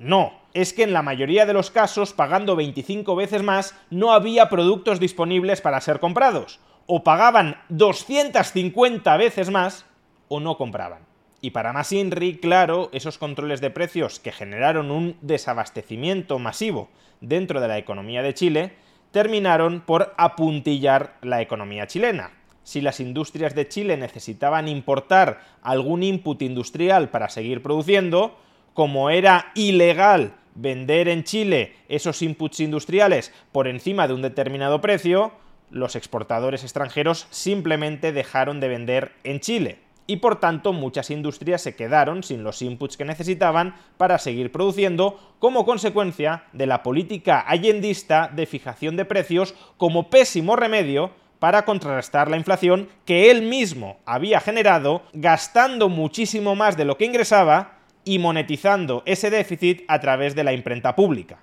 No, 0.01 0.33
es 0.55 0.73
que 0.73 0.81
en 0.81 0.93
la 0.93 1.03
mayoría 1.03 1.45
de 1.45 1.53
los 1.53 1.69
casos, 1.69 2.11
pagando 2.11 2.55
25 2.55 3.15
veces 3.15 3.43
más, 3.43 3.75
no 3.91 4.13
había 4.13 4.49
productos 4.49 4.99
disponibles 4.99 5.61
para 5.61 5.79
ser 5.79 5.99
comprados. 5.99 6.59
O 6.87 7.03
pagaban 7.03 7.57
250 7.69 9.15
veces 9.17 9.51
más 9.51 9.85
o 10.27 10.39
no 10.39 10.57
compraban. 10.57 11.05
Y 11.39 11.51
para 11.51 11.71
más 11.71 11.91
INRI, 11.91 12.37
claro, 12.37 12.89
esos 12.93 13.19
controles 13.19 13.61
de 13.61 13.69
precios 13.69 14.19
que 14.19 14.31
generaron 14.31 14.89
un 14.89 15.17
desabastecimiento 15.21 16.39
masivo 16.39 16.89
dentro 17.19 17.61
de 17.61 17.67
la 17.67 17.77
economía 17.77 18.23
de 18.23 18.33
Chile, 18.33 18.73
terminaron 19.11 19.81
por 19.81 20.15
apuntillar 20.17 21.17
la 21.21 21.43
economía 21.43 21.85
chilena. 21.85 22.31
Si 22.63 22.81
las 22.81 22.99
industrias 22.99 23.53
de 23.53 23.67
Chile 23.67 23.97
necesitaban 23.97 24.67
importar 24.67 25.41
algún 25.61 26.01
input 26.01 26.41
industrial 26.41 27.09
para 27.09 27.29
seguir 27.29 27.61
produciendo, 27.61 28.35
como 28.73 29.09
era 29.09 29.51
ilegal 29.55 30.33
vender 30.55 31.07
en 31.07 31.23
Chile 31.23 31.75
esos 31.87 32.21
inputs 32.21 32.59
industriales 32.59 33.33
por 33.51 33.67
encima 33.67 34.07
de 34.07 34.13
un 34.13 34.21
determinado 34.21 34.81
precio, 34.81 35.31
los 35.69 35.95
exportadores 35.95 36.63
extranjeros 36.63 37.27
simplemente 37.29 38.11
dejaron 38.11 38.59
de 38.59 38.67
vender 38.67 39.11
en 39.23 39.39
Chile. 39.39 39.79
Y 40.07 40.17
por 40.17 40.39
tanto 40.39 40.73
muchas 40.73 41.09
industrias 41.09 41.61
se 41.61 41.75
quedaron 41.75 42.23
sin 42.23 42.43
los 42.43 42.61
inputs 42.61 42.97
que 42.97 43.05
necesitaban 43.05 43.75
para 43.97 44.17
seguir 44.17 44.51
produciendo 44.51 45.35
como 45.39 45.65
consecuencia 45.65 46.43
de 46.51 46.65
la 46.65 46.83
política 46.83 47.45
allendista 47.47 48.29
de 48.33 48.45
fijación 48.45 48.97
de 48.97 49.05
precios 49.05 49.55
como 49.77 50.09
pésimo 50.09 50.55
remedio 50.55 51.11
para 51.39 51.65
contrarrestar 51.65 52.29
la 52.29 52.37
inflación 52.37 52.89
que 53.05 53.31
él 53.31 53.43
mismo 53.43 53.99
había 54.05 54.41
generado 54.41 55.03
gastando 55.13 55.87
muchísimo 55.87 56.55
más 56.55 56.77
de 56.77 56.85
lo 56.85 56.97
que 56.97 57.05
ingresaba 57.05 57.80
y 58.03 58.19
monetizando 58.19 59.03
ese 59.05 59.29
déficit 59.29 59.83
a 59.87 59.99
través 59.99 60.35
de 60.35 60.43
la 60.43 60.53
imprenta 60.53 60.95
pública. 60.95 61.39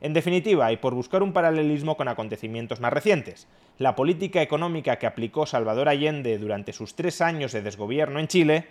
En 0.00 0.14
definitiva, 0.14 0.72
y 0.72 0.78
por 0.78 0.94
buscar 0.94 1.22
un 1.22 1.32
paralelismo 1.32 1.96
con 1.96 2.08
acontecimientos 2.08 2.80
más 2.80 2.92
recientes, 2.92 3.48
la 3.78 3.94
política 3.94 4.40
económica 4.40 4.96
que 4.96 5.06
aplicó 5.06 5.46
Salvador 5.46 5.88
Allende 5.88 6.38
durante 6.38 6.72
sus 6.72 6.94
tres 6.94 7.20
años 7.20 7.52
de 7.52 7.62
desgobierno 7.62 8.18
en 8.18 8.28
Chile 8.28 8.66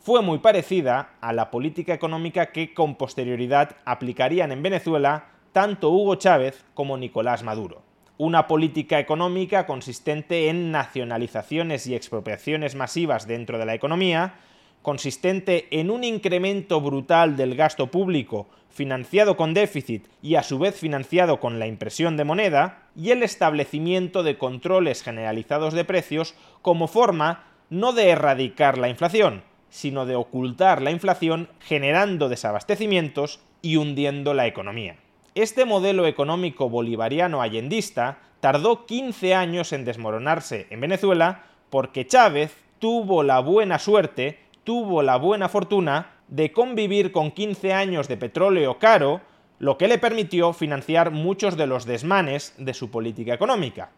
fue 0.00 0.22
muy 0.22 0.38
parecida 0.38 1.10
a 1.20 1.32
la 1.32 1.52
política 1.52 1.94
económica 1.94 2.46
que 2.50 2.74
con 2.74 2.96
posterioridad 2.96 3.76
aplicarían 3.84 4.50
en 4.50 4.62
Venezuela 4.62 5.26
tanto 5.52 5.90
Hugo 5.90 6.16
Chávez 6.16 6.64
como 6.74 6.96
Nicolás 6.96 7.44
Maduro. 7.44 7.82
Una 8.18 8.48
política 8.48 8.98
económica 8.98 9.66
consistente 9.66 10.48
en 10.48 10.72
nacionalizaciones 10.72 11.86
y 11.86 11.94
expropiaciones 11.94 12.74
masivas 12.74 13.28
dentro 13.28 13.58
de 13.58 13.66
la 13.66 13.74
economía, 13.74 14.34
consistente 14.82 15.68
en 15.70 15.90
un 15.90 16.04
incremento 16.04 16.80
brutal 16.80 17.36
del 17.36 17.54
gasto 17.54 17.90
público 17.90 18.48
financiado 18.68 19.36
con 19.36 19.54
déficit 19.54 20.06
y 20.22 20.34
a 20.34 20.42
su 20.42 20.58
vez 20.58 20.76
financiado 20.78 21.40
con 21.40 21.58
la 21.58 21.66
impresión 21.66 22.16
de 22.16 22.24
moneda, 22.24 22.88
y 22.96 23.10
el 23.10 23.22
establecimiento 23.22 24.22
de 24.22 24.38
controles 24.38 25.02
generalizados 25.02 25.74
de 25.74 25.84
precios 25.84 26.34
como 26.62 26.88
forma 26.88 27.44
no 27.70 27.92
de 27.92 28.10
erradicar 28.10 28.76
la 28.76 28.88
inflación, 28.88 29.42
sino 29.70 30.04
de 30.04 30.16
ocultar 30.16 30.82
la 30.82 30.90
inflación 30.90 31.48
generando 31.60 32.28
desabastecimientos 32.28 33.40
y 33.62 33.76
hundiendo 33.76 34.34
la 34.34 34.46
economía. 34.46 34.96
Este 35.34 35.64
modelo 35.64 36.06
económico 36.06 36.68
bolivariano 36.68 37.40
allendista 37.40 38.18
tardó 38.40 38.84
15 38.84 39.34
años 39.34 39.72
en 39.72 39.86
desmoronarse 39.86 40.66
en 40.68 40.80
Venezuela 40.80 41.44
porque 41.70 42.06
Chávez 42.06 42.54
tuvo 42.78 43.22
la 43.22 43.40
buena 43.40 43.78
suerte 43.78 44.40
tuvo 44.64 45.02
la 45.02 45.16
buena 45.16 45.48
fortuna 45.48 46.12
de 46.28 46.52
convivir 46.52 47.12
con 47.12 47.30
15 47.30 47.72
años 47.72 48.08
de 48.08 48.16
petróleo 48.16 48.78
caro, 48.78 49.20
lo 49.58 49.76
que 49.78 49.88
le 49.88 49.98
permitió 49.98 50.52
financiar 50.52 51.10
muchos 51.10 51.56
de 51.56 51.66
los 51.66 51.84
desmanes 51.84 52.54
de 52.58 52.74
su 52.74 52.90
política 52.90 53.34
económica. 53.34 53.90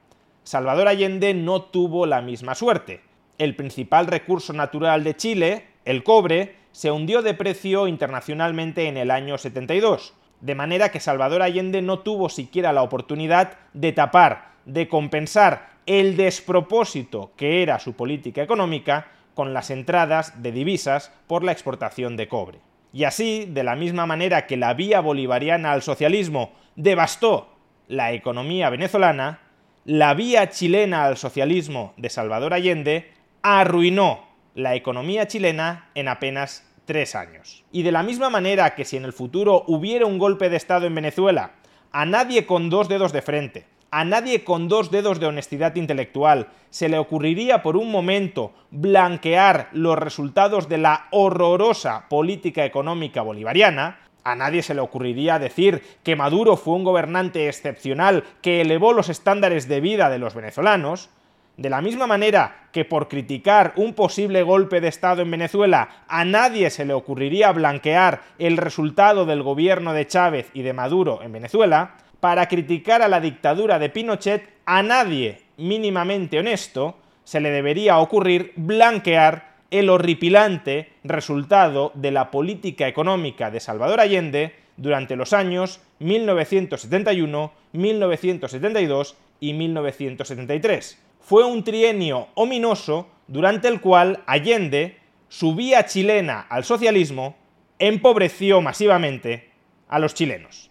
Salvador 0.43 0.89
Allende 0.89 1.33
no 1.33 1.63
tuvo 1.63 2.07
la 2.07 2.21
misma 2.21 2.55
suerte. 2.55 3.01
El 3.39 3.57
principal 3.57 4.07
recurso 4.07 4.53
natural 4.53 5.03
de 5.05 5.17
Chile, 5.17 5.67
el 5.85 6.03
cobre, 6.03 6.57
se 6.73 6.91
hundió 6.91 7.23
de 7.23 7.35
precio 7.35 7.87
internacionalmente 7.87 8.89
en 8.89 8.97
el 8.97 9.11
año 9.11 9.39
72, 9.39 10.13
de 10.41 10.55
manera 10.55 10.91
que 10.91 11.01
Salvador 11.01 11.41
Allende 11.41 11.83
no 11.83 12.01
tuvo 12.01 12.29
siquiera 12.29 12.73
la 12.73 12.83
oportunidad 12.83 13.57
de 13.73 13.93
tapar, 13.93 14.55
de 14.67 14.89
compensar 14.89 15.75
el 15.87 16.17
despropósito 16.17 17.33
que 17.37 17.63
era 17.63 17.79
su 17.79 17.95
política 17.95 18.43
económica 18.43 19.07
con 19.35 19.53
las 19.53 19.71
entradas 19.71 20.43
de 20.43 20.53
divisas 20.53 21.13
por 21.27 21.45
la 21.45 21.53
exportación 21.53 22.17
de 22.17 22.29
cobre. 22.29 22.61
Y 22.93 23.05
así, 23.05 23.47
de 23.47 23.65
la 23.65 23.75
misma 23.75 24.07
manera 24.07 24.47
que 24.47 24.57
la 24.57 24.73
vía 24.75 25.01
bolivariana 25.01 25.73
al 25.73 25.83
socialismo 25.83 26.53
devastó 26.77 27.49
la 27.89 28.13
economía 28.13 28.71
venezolana, 28.71 29.41
la 29.85 30.15
vía 30.15 30.49
chilena 30.49 31.05
al 31.05 31.17
socialismo 31.17 31.93
de 31.97 32.09
Salvador 32.09 32.55
Allende 32.55 33.13
arruinó 33.43 34.29
la 34.55 34.75
economía 34.75 35.27
chilena 35.27 35.91
en 35.95 36.09
apenas 36.09 36.67
tres 36.85 37.15
años. 37.15 37.65
Y 37.73 37.83
de 37.83 37.93
la 37.93 38.03
misma 38.03 38.31
manera 38.31 38.75
que 38.75 38.85
si 38.85 38.97
en 38.97 39.05
el 39.05 39.13
futuro 39.13 39.65
hubiera 39.67 40.07
un 40.07 40.19
golpe 40.19 40.49
de 40.49 40.57
Estado 40.57 40.87
en 40.87 40.95
Venezuela, 40.95 41.53
a 41.93 42.07
nadie 42.07 42.47
con 42.47 42.71
dos 42.71 42.89
dedos 42.89 43.13
de 43.13 43.23
frente 43.23 43.74
a 43.95 44.05
nadie 44.05 44.43
con 44.43 44.67
dos 44.67 44.91
dedos 44.91 45.21
de 45.21 45.27
honestidad 45.27 45.77
intelectual. 45.77 46.49
Se 46.69 46.89
le 46.89 46.99
ocurriría 46.99 47.63
por 47.63 47.77
un 47.77 47.93
momento 47.93 48.51
blanquear 48.73 49.69
los 49.71 49.97
resultados 49.97 50.69
de 50.69 50.79
la 50.79 51.07
horrorosa 51.13 52.09
política 52.09 52.65
económica 52.65 53.23
bolivariana, 53.23 54.01
a 54.25 54.35
nadie 54.35 54.65
se 54.65 54.75
le 54.75 54.81
ocurriría 54.81 55.39
decir 55.39 55.81
que 56.03 56.17
Maduro 56.17 56.57
fue 56.57 56.75
un 56.75 56.83
gobernante 56.83 57.47
excepcional 57.47 58.25
que 58.43 58.63
elevó 58.63 58.93
los 58.93 59.11
estándares 59.11 59.69
de 59.69 59.81
vida 59.81 60.11
de 60.11 60.19
los 60.19 60.35
venezolanos, 60.35 61.11
De 61.57 61.71
la 61.71 61.81
misma 61.81 62.09
manera 62.09 62.67
que 62.73 62.85
por 62.85 63.07
criticar 63.07 63.75
un 63.77 63.95
posible 63.95 64.43
golpe 64.43 64.81
de 64.81 64.89
Estado 64.89 65.23
en 65.23 65.31
Venezuela 65.31 66.03
a 66.09 66.25
nadie 66.25 66.69
se 66.71 66.85
le 66.85 66.95
ocurriría 66.95 67.53
blanquear 67.53 68.23
el 68.41 68.57
resultado 68.57 69.25
del 69.25 69.45
gobierno 69.45 69.93
de 69.93 70.05
Chávez 70.05 70.51
y 70.53 70.63
de 70.63 70.73
Maduro 70.73 71.23
en 71.23 71.31
Venezuela, 71.31 71.95
para 72.25 72.49
criticar 72.49 73.03
a 73.03 73.09
la 73.09 73.21
dictadura 73.21 73.79
de 73.79 73.91
Pinochet 73.91 74.49
a 74.65 74.83
nadie 74.83 75.43
mínimamente 75.59 76.39
honesto 76.39 76.97
se 77.23 77.39
le 77.39 77.51
debería 77.51 77.99
ocurrir 77.99 78.55
blanquear 78.57 79.57
el 79.71 79.91
horripilante 79.91 80.89
resultado 81.05 81.93
de 81.93 82.13
la 82.13 82.31
política 82.31 82.89
económica 82.89 83.51
de 83.51 83.61
Salvador 83.61 84.01
Allende 84.01 84.55
durante 84.79 85.17
los 85.17 85.35
años 85.35 85.83
1971, 85.99 87.53
1972 87.73 89.17
y 89.41 89.53
1973. 89.53 90.99
Fue 91.21 91.45
un 91.45 91.63
trienio 91.63 92.29
ominoso 92.37 93.07
durante 93.27 93.69
el 93.69 93.83
cual 93.83 94.23
Allende, 94.25 94.97
su 95.29 95.55
vía 95.55 95.85
chilena 95.85 96.41
al 96.49 96.65
socialismo, 96.65 97.37
empobreció 97.79 98.63
masivamente 98.63 99.51
a 99.89 99.99
los 99.99 100.15
chilenos. 100.15 100.71